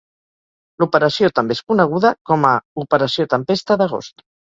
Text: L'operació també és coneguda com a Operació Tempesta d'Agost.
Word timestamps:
L'operació 0.83 1.29
també 1.39 1.57
és 1.57 1.61
coneguda 1.71 2.11
com 2.29 2.47
a 2.53 2.53
Operació 2.85 3.27
Tempesta 3.35 3.79
d'Agost. 3.83 4.25